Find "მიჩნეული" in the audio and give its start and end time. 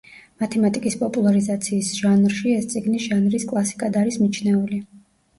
4.23-4.81